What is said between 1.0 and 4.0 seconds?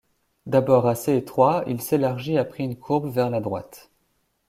étroit, il s'élargit après une courbe vers la droite.